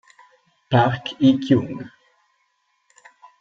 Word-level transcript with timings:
Park 0.71 1.03
Hee-kyung 1.21 1.77